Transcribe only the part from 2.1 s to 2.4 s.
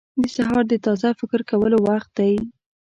دی.